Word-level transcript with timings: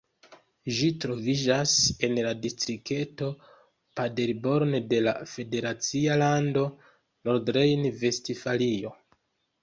Ĝi 0.75 0.87
troviĝas 1.01 1.73
en 2.07 2.15
la 2.27 2.29
distrikto 2.45 3.27
Paderborn 3.99 4.73
de 4.93 5.01
la 5.09 5.13
federacia 5.33 6.15
lando 6.23 6.63
Nordrejn-Vestfalio. 7.29 8.95